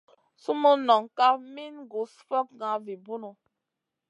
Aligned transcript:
Sumun 0.43 0.79
non 0.87 1.03
kaf 1.17 1.37
min 1.53 1.75
gus 1.91 2.13
fokŋa 2.27 2.71
vi 2.85 2.95
bunu. 3.05 3.31